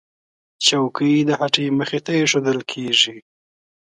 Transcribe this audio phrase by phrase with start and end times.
[0.65, 3.17] چوکۍ د هټۍ مخې ته ایښودل کېږي.